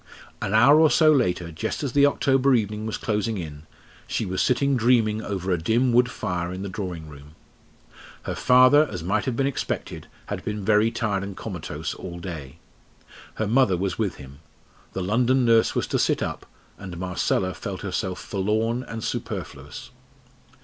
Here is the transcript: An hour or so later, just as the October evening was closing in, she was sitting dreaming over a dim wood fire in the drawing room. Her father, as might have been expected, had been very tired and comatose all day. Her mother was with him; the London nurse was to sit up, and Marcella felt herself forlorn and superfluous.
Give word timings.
An 0.41 0.55
hour 0.55 0.79
or 0.79 0.89
so 0.89 1.11
later, 1.11 1.51
just 1.51 1.83
as 1.83 1.91
the 1.91 2.07
October 2.07 2.55
evening 2.55 2.87
was 2.87 2.97
closing 2.97 3.37
in, 3.37 3.67
she 4.07 4.25
was 4.25 4.41
sitting 4.41 4.75
dreaming 4.75 5.21
over 5.21 5.51
a 5.51 5.59
dim 5.61 5.93
wood 5.93 6.09
fire 6.09 6.51
in 6.51 6.63
the 6.63 6.69
drawing 6.69 7.07
room. 7.07 7.35
Her 8.23 8.33
father, 8.33 8.87
as 8.91 9.03
might 9.03 9.25
have 9.25 9.35
been 9.35 9.45
expected, 9.45 10.07
had 10.25 10.43
been 10.43 10.65
very 10.65 10.89
tired 10.89 11.21
and 11.21 11.37
comatose 11.37 11.93
all 11.93 12.17
day. 12.19 12.57
Her 13.35 13.45
mother 13.45 13.77
was 13.77 13.99
with 13.99 14.15
him; 14.15 14.39
the 14.93 15.03
London 15.03 15.45
nurse 15.45 15.75
was 15.75 15.85
to 15.85 15.99
sit 15.99 16.23
up, 16.23 16.47
and 16.79 16.97
Marcella 16.97 17.53
felt 17.53 17.81
herself 17.81 18.17
forlorn 18.17 18.81
and 18.81 19.03
superfluous. 19.03 19.91